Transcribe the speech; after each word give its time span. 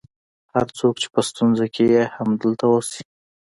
هر 0.53 0.67
څوک 0.77 0.93
چې 1.01 1.07
په 1.13 1.21
ستونزه 1.29 1.65
کې 1.73 1.83
یې 1.93 2.03
همدلته 2.17 2.65
اوسي. 2.73 3.01